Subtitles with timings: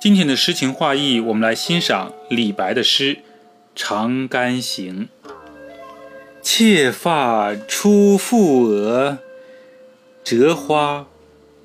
[0.00, 3.16] 今天的诗情画意，我们来欣赏李白的诗
[3.74, 5.10] 《长干行》。
[6.40, 9.18] 妾发初覆额，
[10.24, 11.06] 折花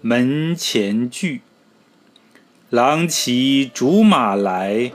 [0.02, 1.44] 门前剧。
[2.70, 4.92] 郎骑竹马来，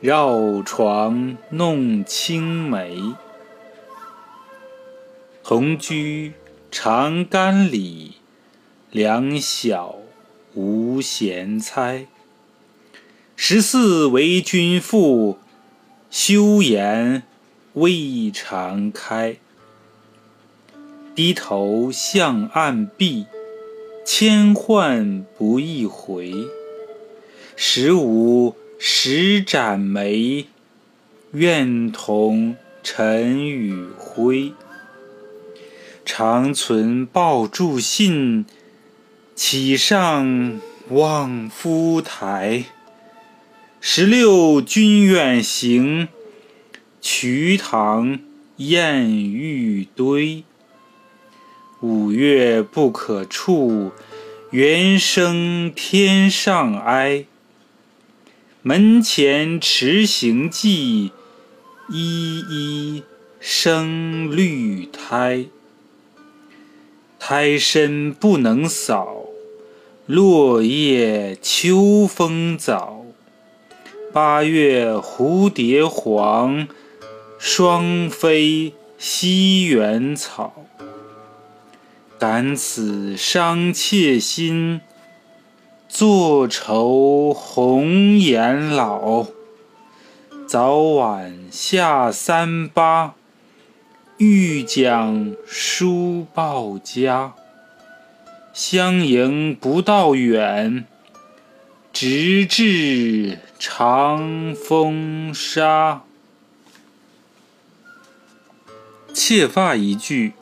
[0.00, 3.12] 绕床弄青梅。
[5.44, 6.32] 同居
[6.70, 8.14] 长干里，
[8.90, 9.96] 两小
[10.54, 12.06] 无嫌猜。
[13.40, 15.38] 十四为君妇，
[16.10, 17.22] 羞颜
[17.74, 19.36] 未尝开。
[21.14, 23.26] 低头向暗壁，
[24.04, 26.34] 千唤不一回。
[27.54, 30.46] 十五十展眉，
[31.30, 34.52] 愿同尘与灰。
[36.04, 38.44] 长存抱柱信，
[39.36, 42.64] 岂上望夫台。
[43.80, 46.08] 十六君远行，
[47.00, 48.18] 瞿塘
[48.58, 50.42] 滟玉堆。
[51.80, 53.92] 五月不可触，
[54.50, 57.26] 猿声天上哀。
[58.62, 61.12] 门前迟行迹，
[61.88, 63.04] 依依
[63.38, 65.46] 生绿苔。
[67.20, 69.26] 苔深不能扫，
[70.06, 73.04] 落叶秋风早。
[74.10, 76.66] 八月蝴蝶黄，
[77.38, 80.64] 双飞西园草。
[82.18, 84.80] 感此伤妾心，
[85.88, 89.26] 坐愁红颜老。
[90.46, 93.14] 早晚下三巴，
[94.16, 97.34] 欲将书报家。
[98.54, 100.86] 相迎不道远。
[102.00, 106.04] 直至长风沙。
[109.12, 110.34] 妾发一句，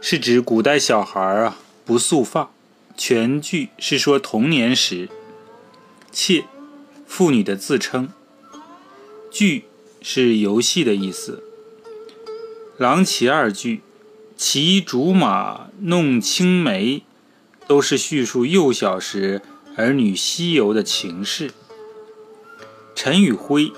[0.00, 2.48] 是指古代小孩啊不束发。
[2.96, 5.10] 全句是说童年时。
[6.10, 6.46] 妾，
[7.06, 8.08] 妇女的自称。
[9.30, 9.64] 句
[10.00, 11.42] 是游戏的意思。
[12.78, 13.82] 郎骑二句，
[14.38, 17.02] 骑竹马弄青梅，
[17.66, 19.42] 都是叙述幼小时。
[19.78, 21.52] 儿女西游的情事，
[22.96, 23.70] 尘与灰，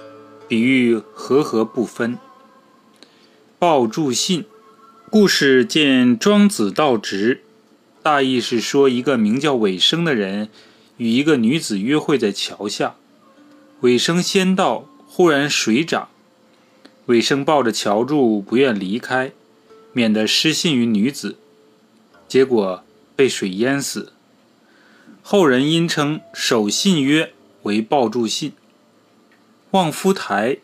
[0.49, 2.17] 比喻和合不分。
[3.59, 4.47] 抱柱信，
[5.11, 7.43] 故事见庄子道直，
[8.03, 10.49] 大意是说一个名叫尾生的人
[10.97, 12.95] 与一个女子约会在桥下，
[13.83, 16.09] 尾生先到，忽然水涨，
[17.07, 19.33] 尾生抱着桥柱不愿离开，
[19.93, 21.37] 免得失信于女子，
[22.27, 22.83] 结果
[23.15, 24.15] 被水淹死。
[25.23, 27.33] 后人因称守信约
[27.63, 28.53] 为抱柱信。
[29.71, 30.59] 望夫台，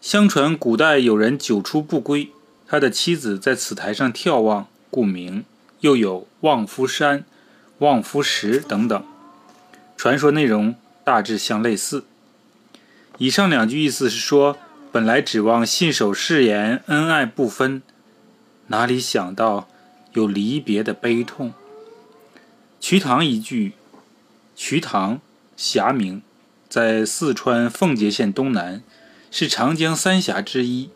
[0.00, 2.30] 相传古代有人久出不归，
[2.66, 5.44] 他的妻子在此台上眺望，故名。
[5.80, 7.24] 又有望夫山、
[7.78, 9.04] 望夫石等等，
[9.96, 12.04] 传说内容大致相类似。
[13.18, 14.56] 以上两句意思是说，
[14.92, 17.82] 本来指望信守誓言，恩爱不分，
[18.68, 19.66] 哪里想到
[20.12, 21.52] 有离别的悲痛。
[22.82, 23.74] 瞿塘一句，
[24.56, 25.20] 瞿塘
[25.56, 26.20] 峡名，
[26.68, 28.82] 在四川奉节县东南，
[29.30, 30.90] 是长江三峡之一。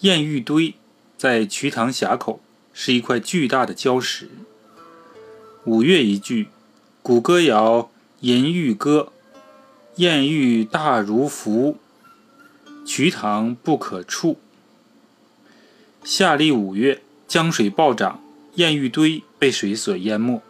[0.00, 0.72] 艳玉堆
[1.18, 2.40] 在瞿塘峡口，
[2.72, 4.30] 是一块巨大的礁石。
[5.66, 6.48] 五月一句，
[7.02, 7.82] 古歌谣
[8.20, 9.12] 《银玉歌》：
[9.96, 11.76] 艳玉大如浮，
[12.86, 14.38] 瞿塘不可触。
[16.02, 18.18] 夏历五月，江水暴涨，
[18.54, 20.40] 艳玉堆被水所淹没。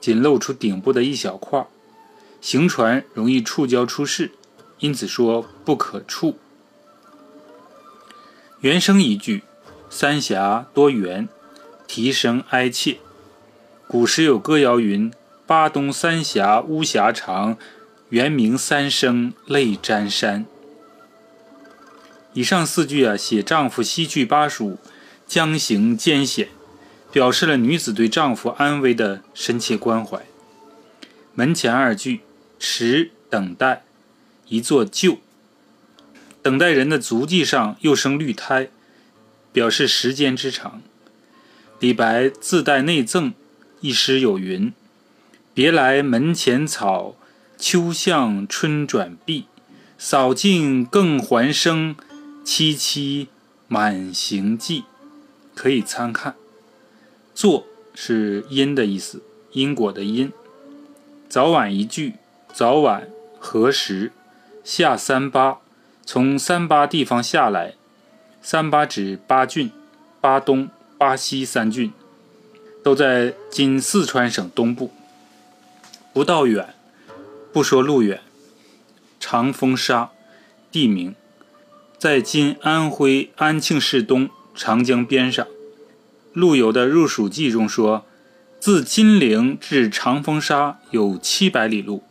[0.00, 1.66] 仅露出顶部的一小块，
[2.40, 4.32] 行船容易触礁出事，
[4.78, 6.38] 因此说不可触。
[8.60, 9.42] 原声一句：
[9.88, 11.28] 三峡多猿，
[11.86, 12.98] 啼声哀切。
[13.86, 15.10] 古时有歌谣云
[15.46, 17.56] ：“巴东三峡巫峡长，
[18.10, 20.44] 猿鸣三声泪沾衫。”
[22.34, 24.76] 以上四句啊，写丈夫西去巴蜀，
[25.26, 26.48] 江行艰险。
[27.10, 30.26] 表示了女子对丈夫安危的深切关怀。
[31.34, 32.20] 门前二句，
[32.58, 33.84] 迟等待，
[34.48, 35.18] 一座旧，
[36.42, 38.70] 等待人的足迹上又生绿苔，
[39.52, 40.82] 表示时间之长。
[41.80, 43.32] 李白自带内赠，
[43.80, 44.72] 一诗有云
[45.54, 47.14] ：“别来门前草，
[47.56, 49.46] 秋向春转碧。
[49.96, 51.96] 扫尽更还生，
[52.44, 53.28] 萋萋
[53.68, 54.84] 满行迹。”
[55.54, 56.36] 可以参看。
[57.38, 60.32] 作是因的意思，因果的因。
[61.28, 62.14] 早晚一句，
[62.52, 63.08] 早晚
[63.38, 64.10] 何时
[64.64, 65.58] 下三巴，
[66.04, 67.74] 从三巴地方下来。
[68.42, 69.70] 三巴指巴郡、
[70.20, 70.68] 巴东、
[70.98, 71.92] 巴西三郡，
[72.82, 74.90] 都在今四川省东部。
[76.12, 76.74] 不道远，
[77.52, 78.20] 不说路远。
[79.20, 80.10] 长风沙，
[80.72, 81.14] 地名，
[81.98, 85.46] 在今安徽安庆市东长江边上。
[86.38, 88.06] 陆游的《入蜀记》中说
[88.60, 92.04] ：“自金陵至长风沙有七百里路。”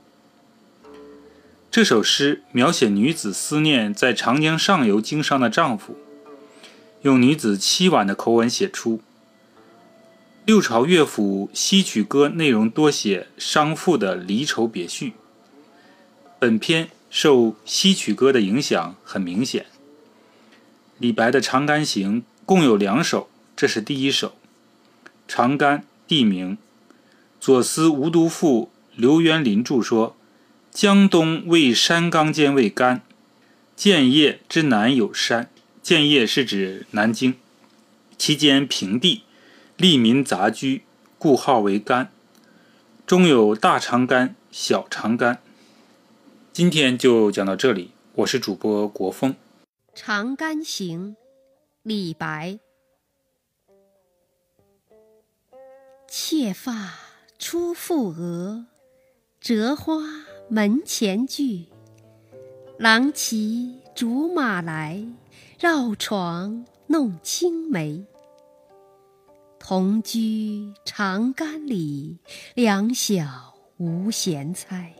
[1.71, 5.95] 这首诗描写女子思念在长江上游经商的丈夫，
[7.03, 8.99] 用女子凄婉的口吻写出。
[10.43, 15.13] 六朝乐府《西曲歌》内容多写商妇的离愁别绪，
[16.37, 19.67] 本篇受《西曲歌》的影响很明显。
[20.97, 23.29] 李白的《长干行》共有两首。
[23.57, 24.35] 这是第一首，
[25.27, 26.59] 长干地名。
[27.39, 30.15] 左思吴都赋刘元林注说
[30.69, 33.01] ：“江东为山冈间为干，
[33.75, 35.49] 建业之南有山。
[35.81, 37.33] 建业是指南京，
[38.15, 39.23] 其间平地，
[39.75, 40.83] 利民杂居，
[41.17, 42.11] 故号为干。
[43.07, 45.39] 中有大长干、小长干。”
[46.53, 49.31] 今天就讲到这里，我是主播国风。
[49.95, 51.15] 《长干行》，
[51.81, 52.59] 李白。
[56.09, 56.93] 妾发
[57.37, 58.65] 初覆额，
[59.41, 60.01] 折花
[60.47, 61.67] 门前剧。
[62.79, 65.05] 郎骑竹马来，
[65.59, 68.05] 绕床弄青梅。
[69.59, 72.19] 同居长干里，
[72.55, 74.95] 两小无嫌猜。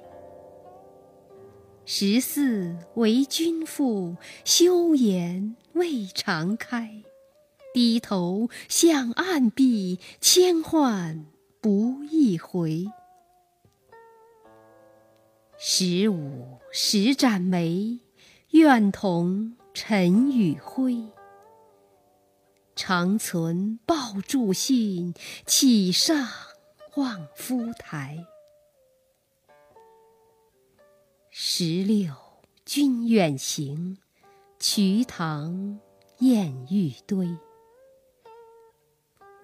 [1.85, 7.01] 十四为君妇，羞颜未尝开。
[7.77, 11.27] 低头向暗壁，千唤
[11.61, 12.87] 不一回。
[15.59, 17.99] 十五十展眉，
[18.49, 21.03] 愿同尘与灰。
[22.75, 25.13] 长存抱柱信，
[25.45, 26.27] 岂上
[26.95, 28.25] 望夫台。
[31.29, 32.11] 十六
[32.65, 33.99] 君远行，
[34.57, 35.79] 瞿塘
[36.17, 37.37] 滟玉堆。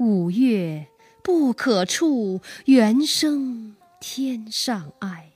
[0.03, 0.87] 五月
[1.23, 5.31] 不可触，猿声天上哀。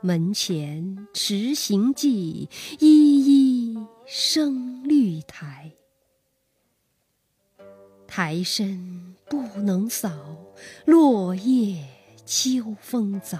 [0.00, 2.48] 门前迟行迹，
[2.80, 5.70] 依依生绿苔。
[8.08, 10.10] 苔深不能扫，
[10.84, 11.86] 落叶
[12.26, 13.38] 秋风早。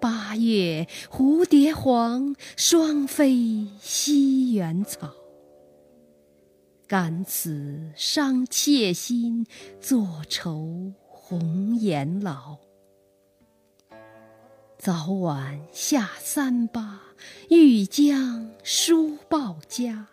[0.00, 5.14] 八月蝴蝶黄，双飞西园草。
[6.86, 9.44] 感此伤妾心，
[9.80, 12.58] 坐愁红颜老。
[14.78, 17.00] 早晚下三巴，
[17.50, 20.06] 欲将书报家。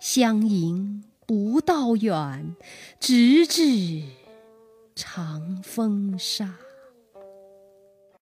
[0.00, 2.56] 相迎不道远，
[2.98, 4.02] 直至
[4.94, 6.54] 长风沙。